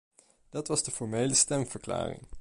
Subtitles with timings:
[0.49, 2.21] Dat was de formele stemverklaring.